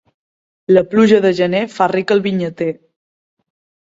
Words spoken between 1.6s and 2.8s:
fa ric al vinyater.